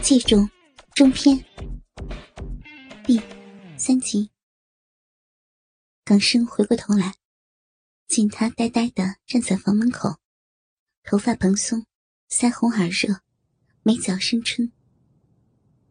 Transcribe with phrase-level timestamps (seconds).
[0.00, 0.48] 借种
[0.94, 1.44] 中篇
[3.04, 3.20] 第
[3.76, 4.30] 三集。
[6.04, 7.14] 港生回过头来，
[8.06, 10.16] 见他呆呆的站在房门口，
[11.02, 11.84] 头发蓬松，
[12.30, 13.20] 腮红耳热，
[13.82, 14.70] 眉角生春，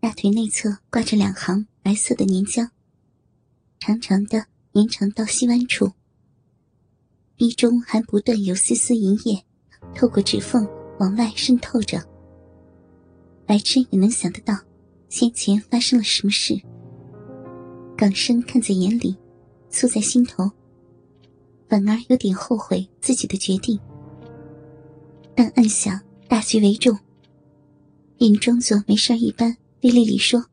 [0.00, 2.70] 大腿内侧挂着两行白色的粘浆，
[3.80, 5.92] 长长的延长到膝弯处，
[7.34, 9.44] 鼻中还不断有丝丝银液
[9.94, 10.66] 透过指缝
[10.98, 12.17] 往外渗透着。
[13.48, 14.54] 白痴也能想得到，
[15.08, 16.60] 先前发生了什么事。
[17.96, 19.16] 港生看在眼里，
[19.70, 20.50] 醋在心头，
[21.66, 23.80] 反而有点后悔自己的决定。
[25.34, 25.98] 但暗想
[26.28, 26.94] 大局为重，
[28.18, 30.44] 便装作没事一般对丽丽说：“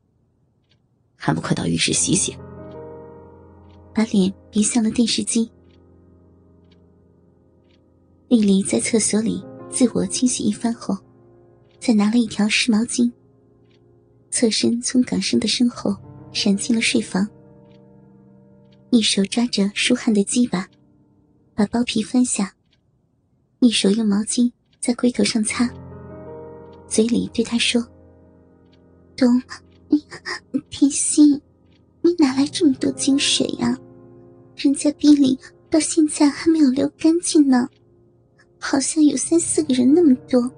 [1.17, 2.33] 还不快到浴室洗洗？”
[3.93, 5.51] 把脸别向了电视机。
[8.29, 10.97] 丽丽在厕所里自我清洗一番后。
[11.85, 13.11] 再拿了一条湿毛巾，
[14.31, 15.95] 侧身从港生的身后
[16.33, 17.29] 闪进了睡房，
[18.89, 20.67] 一手抓着舒汉的鸡巴，
[21.53, 22.51] 把包皮翻下，
[23.59, 25.71] 一手用毛巾在龟头上擦，
[26.87, 27.87] 嘴里对他说
[29.15, 29.39] ：“东，
[29.87, 30.03] 你
[30.71, 31.39] 天心，
[32.01, 33.77] 你哪来这么多精水呀？
[34.55, 35.37] 人家逼里
[35.69, 37.69] 到现在还没有流干净呢，
[38.57, 40.51] 好像有三四个人那么多。”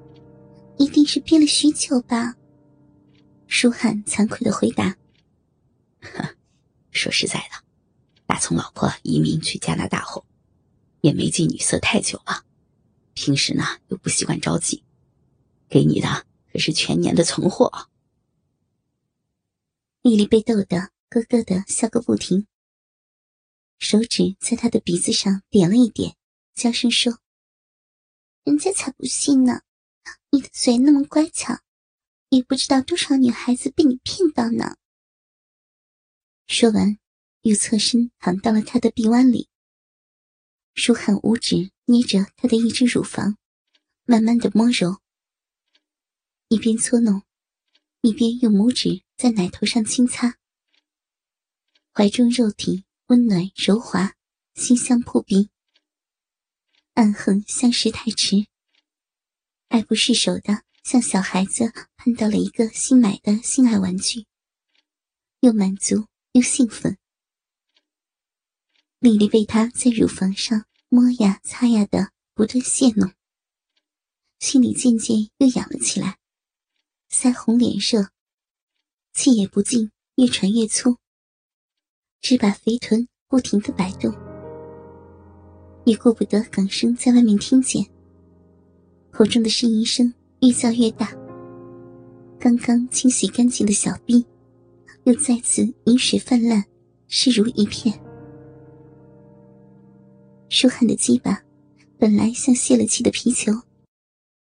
[0.77, 2.35] 一定是憋了许久吧？
[3.47, 4.95] 舒涵惭愧的回答
[6.91, 7.63] ：“说实在的，
[8.25, 10.25] 打从老婆移民去加拿大后，
[11.01, 12.43] 也没进女色太久了，
[13.13, 14.83] 平时呢又不习惯着急，
[15.69, 17.89] 给你的可是全年的存货。”
[20.03, 22.45] 丽丽被逗得咯咯的笑个不停，
[23.79, 26.15] 手指在他的鼻子上点了一点，
[26.53, 27.19] 娇声说
[28.45, 29.61] ：“人家才不信呢。”
[30.29, 31.61] 你的嘴那么乖巧，
[32.29, 34.75] 也不知道多少女孩子被你骗到呢。
[36.47, 36.97] 说完，
[37.41, 39.49] 又侧身躺到了他的臂弯里。
[40.75, 43.37] 舒汉五指捏着他的一只乳房，
[44.03, 45.01] 慢慢的摸揉，
[46.49, 47.23] 一边搓弄，
[48.01, 50.37] 一边用拇指在奶头上轻擦。
[51.93, 54.13] 怀中肉体温暖柔滑，
[54.53, 55.49] 馨香扑鼻，
[56.93, 58.47] 暗恨相识太迟。
[59.69, 64.25] 爱不释手的，像小孩子碰到了一个新买的心爱玩具，
[65.41, 66.97] 又满足又兴奋。
[68.99, 73.11] 丽丽被他在乳房上摸呀擦呀的不断戏弄，
[74.39, 76.17] 心里渐渐又痒了起来，
[77.11, 78.09] 腮红脸热，
[79.13, 80.97] 气也不进，越喘越粗，
[82.21, 84.11] 只把肥臀不停的摆动，
[85.85, 87.85] 也顾不得港生在外面听见。
[89.17, 91.11] 口中的呻吟声越叫越大，
[92.39, 94.23] 刚刚清洗干净的小臂
[95.05, 96.63] 又再次饮水泛滥，
[97.07, 97.99] 湿如一片。
[100.49, 101.41] 舒汉的鸡巴
[101.97, 103.51] 本来像泄了气的皮球，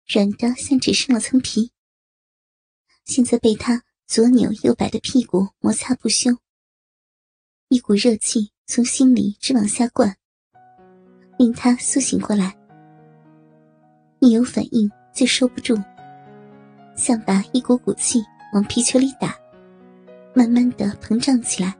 [0.05, 1.71] 软的像只剩了层皮，
[3.05, 6.29] 现在被他左扭右摆的屁股摩擦不休，
[7.69, 10.15] 一股热气从心里直往下灌，
[11.39, 12.58] 令他苏醒过来。
[14.19, 15.81] 一有反应就收不住，
[16.95, 18.21] 像把一股股气
[18.53, 19.33] 往皮球里打，
[20.33, 21.73] 慢慢的膨胀起来。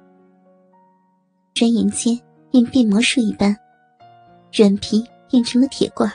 [1.54, 2.18] 转眼间
[2.50, 3.54] 便变魔术一般，
[4.54, 6.10] 软皮变成了铁罐，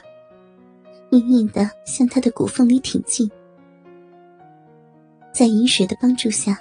[1.11, 3.31] 硬硬的向他的骨缝里挺进。
[5.31, 6.57] 在饮水的帮助下，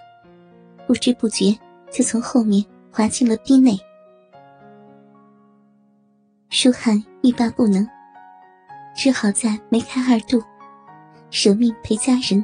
[0.86, 1.58] 不知不觉
[1.90, 3.80] 就从后面滑进了逼内。
[6.50, 7.88] 舒汉欲罢不能。
[9.04, 10.42] 只好在梅开二度，
[11.30, 12.42] 舍命陪家人，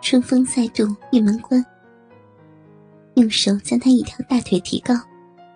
[0.00, 1.66] 春风再度玉门关。
[3.14, 4.94] 用手将他一条大腿提高，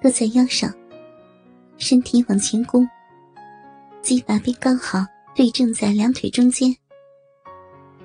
[0.02, 0.74] 搁在腰上，
[1.76, 2.84] 身体往前弓，
[4.02, 5.06] 鸡巴便刚好
[5.36, 6.76] 对正在两腿中间。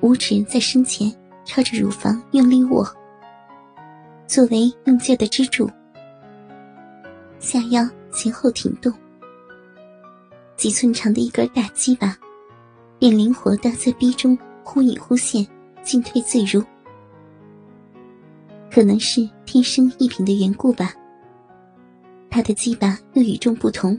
[0.01, 1.11] 五指在身前
[1.43, 2.87] 朝着乳房用力握，
[4.27, 5.67] 作为用劲的支柱，
[7.39, 8.93] 下腰前后挺动。
[10.59, 12.17] 几寸长的一根大鸡巴，
[12.99, 15.47] 便灵活的在逼中忽隐忽现，
[15.83, 16.61] 进退自如。
[18.69, 20.93] 可能是天生异品的缘故吧。
[22.29, 23.97] 他的鸡巴又与众不同，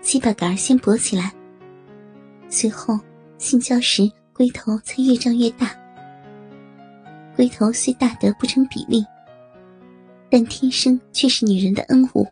[0.00, 1.30] 鸡巴杆先勃起来，
[2.48, 2.98] 随后
[3.36, 5.70] 性交时龟头才越胀越大。
[7.36, 9.04] 龟头虽大得不成比例，
[10.30, 12.26] 但天生却是女人的恩物。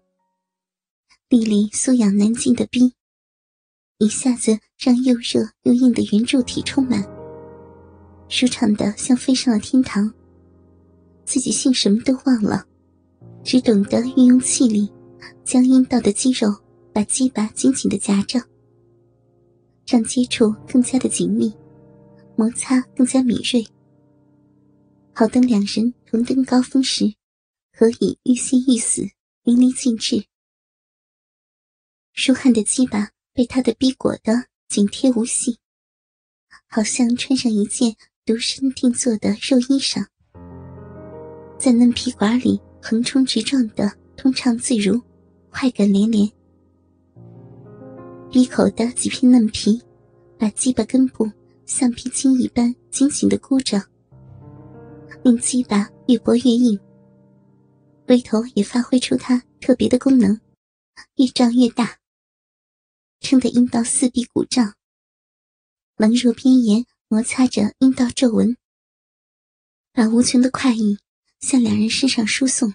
[1.29, 2.95] 丽丽素养难尽的逼。
[4.00, 7.06] 一下子让又热又硬的圆柱体充满，
[8.31, 10.11] 舒畅的像飞上了天堂。
[11.26, 12.64] 自己姓什么都忘了，
[13.44, 14.91] 只懂得运用气力，
[15.44, 16.49] 将阴道的肌肉
[16.94, 18.41] 把鸡巴紧紧的夹着，
[19.87, 21.52] 让接触更加的紧密，
[22.37, 23.62] 摩擦更加敏锐。
[25.12, 27.05] 好等两人同登高峰时，
[27.70, 29.02] 可以欲仙欲死，
[29.43, 30.25] 淋漓尽致。
[32.14, 33.11] 舒汉的鸡巴
[33.41, 34.35] 被他的逼裹得
[34.69, 35.59] 紧贴无隙，
[36.69, 37.97] 好像穿上一件
[38.27, 40.05] 独身定做的肉衣裳，
[41.59, 45.01] 在嫩皮管里横冲直撞的通畅自如，
[45.49, 46.31] 快感连连。
[48.31, 49.81] 闭口的几片嫩皮，
[50.39, 51.27] 把鸡巴根部
[51.65, 53.83] 像皮筋一般紧紧的箍着，
[55.23, 56.79] 令鸡巴越拨越硬。
[58.07, 60.39] 龟头也发挥出它特别的功能，
[61.17, 62.00] 越胀越大。
[63.21, 64.75] 撑得阴道四壁鼓胀，
[65.97, 68.57] 冷若边沿摩擦着阴道皱纹，
[69.93, 70.99] 把无穷的快意
[71.39, 72.75] 向两人身上输送，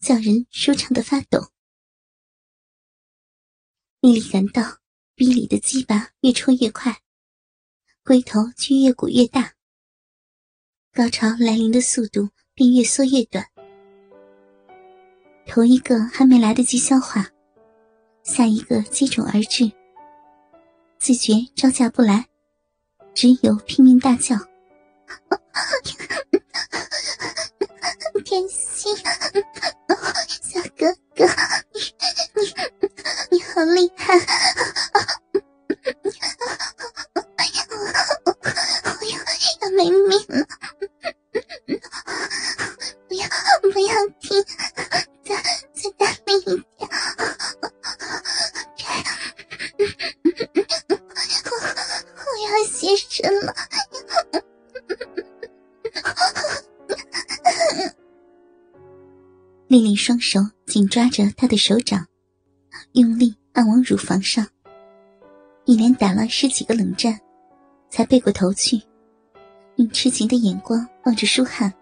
[0.00, 1.50] 叫人舒畅的发抖。
[4.00, 4.78] 丽丽感到
[5.14, 7.02] 逼里的鸡巴越戳越快，
[8.04, 9.54] 龟头却越鼓越大，
[10.92, 13.48] 高潮来临的速度便越缩越短。
[15.46, 17.31] 头一个还没来得及消化。
[18.22, 19.72] 下一个接踵而至，
[20.98, 22.26] 自觉招架不来，
[23.14, 24.36] 只有拼命大叫
[28.24, 31.26] ：“天心，小哥哥，
[31.72, 31.80] 你
[32.34, 32.54] 你
[33.32, 34.14] 你好厉害！
[38.84, 39.10] 我要
[39.60, 40.46] 要没命了！
[43.08, 43.26] 不要
[43.72, 44.44] 不要停！
[45.24, 45.34] 再
[45.74, 46.64] 再大力一
[53.20, 53.30] 点！”
[59.68, 62.06] 丽丽双手紧抓着他的手掌，
[62.92, 64.46] 用力按往乳房上，
[65.64, 67.18] 一连打了十几个冷战，
[67.88, 68.82] 才背过头去，
[69.76, 71.72] 用痴情的眼光望着舒汉，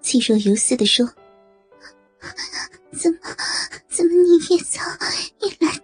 [0.00, 1.06] 气若游丝的说
[2.92, 3.18] ：“怎么，
[3.88, 4.82] 怎么你越操
[5.42, 5.74] 越来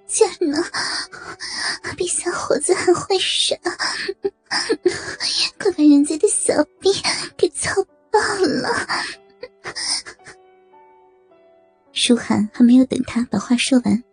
[12.07, 14.05] 舒涵还没有等他把话说完，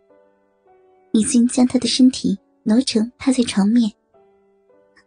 [1.11, 3.93] 已经将他的身体挪成趴在床面，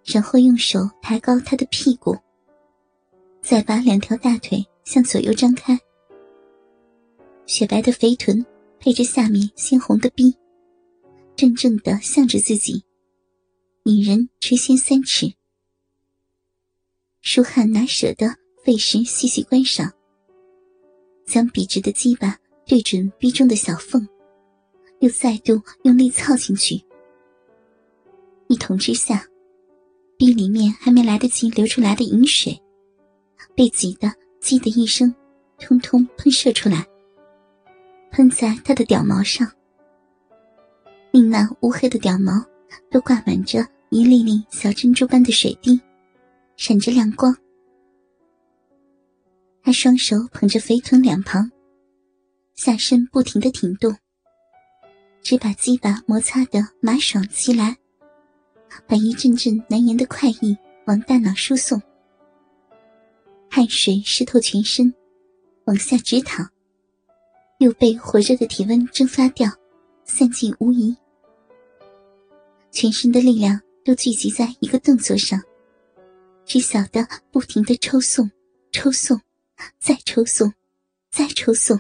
[0.05, 2.17] 然后用手抬高他的屁股，
[3.43, 5.77] 再把两条大腿向左右张开，
[7.45, 8.47] 雪白的肥臀
[8.79, 10.33] 配着下面鲜红的逼，
[11.35, 12.85] 正正的向着自己，
[13.83, 15.27] 女人垂涎三尺。
[17.21, 18.29] 舒汉哪舍得
[18.65, 19.93] 费时细细观赏，
[21.27, 22.39] 将笔直的鸡巴。
[22.67, 24.07] 对准逼中的小缝，
[24.99, 26.85] 又再度用力操进去。
[28.49, 29.25] 一捅之下，
[30.19, 32.61] 逼里面还没来得及流出来的饮水，
[33.55, 34.09] 被挤得
[34.43, 35.15] “叽”的一声，
[35.61, 36.85] 通通喷射出来，
[38.11, 39.49] 喷在他的屌毛上，
[41.13, 42.33] 令那乌黑的屌毛
[42.91, 45.81] 都挂满着一粒粒小珍珠般的水滴，
[46.57, 47.33] 闪着亮光。
[49.63, 51.49] 他双手捧着肥臀两旁。
[52.57, 53.95] 下身不停的挺动，
[55.21, 57.77] 只把鸡巴摩擦的麻爽起来，
[58.89, 61.81] 把一阵阵难言的快意往大脑输送。
[63.51, 64.93] 汗水湿透全身，
[65.67, 66.51] 往下直淌，
[67.59, 69.51] 又被火热的体温蒸发掉，
[70.05, 70.97] 散尽无疑。
[72.71, 75.39] 全身的力量都聚集在一个动作上，
[76.47, 78.31] 只晓得不停的抽送、
[78.73, 79.21] 抽送、
[79.79, 80.51] 再抽送、
[81.11, 81.79] 再抽送。